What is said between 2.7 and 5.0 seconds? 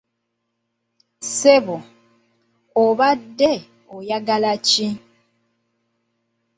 obadde oyagala ki?